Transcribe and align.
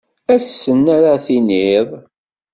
Ass-n 0.35 0.83
ara 0.95 1.13
tiniḍ. 1.25 1.89